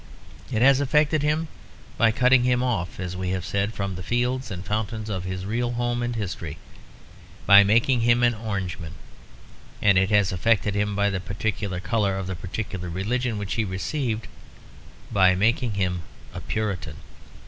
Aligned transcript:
It 0.51 0.63
has 0.63 0.79
affected 0.81 1.21
him 1.21 1.47
by 1.95 2.09
cutting 2.11 2.43
him 2.43 2.63
off 2.63 2.99
(as 2.99 3.15
we 3.15 3.29
have 3.29 3.45
said) 3.45 3.71
from 3.75 3.93
the 3.93 4.01
fields 4.01 4.49
and 4.49 4.65
fountains 4.65 5.09
of 5.11 5.25
his 5.25 5.45
real 5.45 5.73
home 5.73 6.01
and 6.01 6.15
history; 6.15 6.57
by 7.45 7.63
making 7.63 8.01
him 8.01 8.23
an 8.23 8.33
Orangeman. 8.33 8.93
And 9.79 9.99
it 9.99 10.09
has 10.09 10.31
affected 10.31 10.73
him 10.73 10.95
by 10.95 11.11
the 11.11 11.19
particular 11.19 11.79
colour 11.79 12.17
of 12.17 12.25
the 12.25 12.35
particular 12.35 12.89
religion 12.89 13.37
which 13.37 13.53
he 13.53 13.63
received; 13.63 14.25
by 15.11 15.35
making 15.35 15.73
him 15.73 16.01
a 16.33 16.41
Puritan. 16.41 16.95